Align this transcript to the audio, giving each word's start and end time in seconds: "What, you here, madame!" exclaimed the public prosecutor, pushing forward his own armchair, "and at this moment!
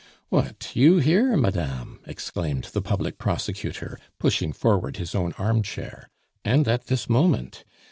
"What, 0.29 0.71
you 0.75 0.97
here, 0.97 1.37
madame!" 1.37 1.99
exclaimed 2.07 2.63
the 2.73 2.81
public 2.81 3.19
prosecutor, 3.19 3.99
pushing 4.17 4.51
forward 4.51 4.97
his 4.97 5.13
own 5.13 5.31
armchair, 5.33 6.09
"and 6.43 6.67
at 6.67 6.87
this 6.87 7.07
moment! 7.07 7.63